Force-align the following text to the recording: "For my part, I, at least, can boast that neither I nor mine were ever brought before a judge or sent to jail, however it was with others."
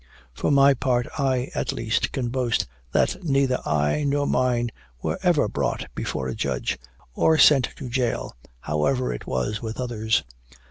"For 0.33 0.49
my 0.49 0.73
part, 0.73 1.05
I, 1.19 1.51
at 1.53 1.71
least, 1.71 2.11
can 2.11 2.29
boast 2.29 2.65
that 2.91 3.23
neither 3.23 3.59
I 3.67 4.03
nor 4.03 4.25
mine 4.25 4.71
were 4.99 5.19
ever 5.21 5.47
brought 5.47 5.85
before 5.93 6.27
a 6.27 6.33
judge 6.33 6.79
or 7.13 7.37
sent 7.37 7.65
to 7.75 7.87
jail, 7.87 8.35
however 8.61 9.13
it 9.13 9.27
was 9.27 9.61
with 9.61 9.79
others." 9.79 10.23